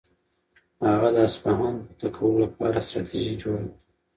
هغه 0.89 1.09
د 1.15 1.17
اصفهان 1.27 1.75
فتح 1.87 2.09
کولو 2.15 2.37
لپاره 2.45 2.85
ستراتیژي 2.87 3.33
جوړه 3.41 3.61
کړه. 3.67 3.73